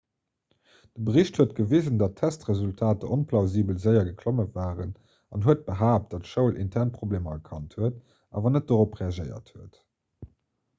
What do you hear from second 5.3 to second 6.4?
an huet behaapt datt